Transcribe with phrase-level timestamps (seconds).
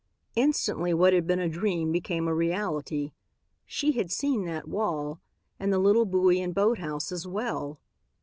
[0.35, 3.11] Instantly what had been a dream became a reality.
[3.67, 5.21] She had seen that wall
[5.59, 7.79] and the little buoy and boathouse as well.